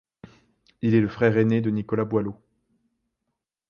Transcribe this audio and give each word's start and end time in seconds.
Il 0.81 0.95
est 0.95 0.99
le 0.99 1.07
frère 1.07 1.37
aîné 1.37 1.61
de 1.61 1.69
Nicolas 1.69 2.05
Boileau. 2.05 2.35